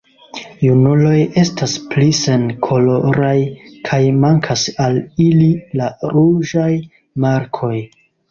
[0.67, 3.35] Junuloj estas pli senkoloraj
[3.91, 6.73] kaj mankas al ili la ruĝaj
[7.27, 7.73] markoj.